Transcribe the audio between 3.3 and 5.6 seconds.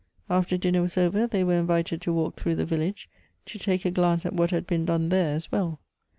to take a glance at what had been done there as